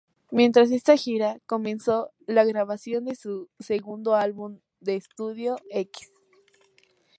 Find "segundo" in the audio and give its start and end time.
3.59-4.15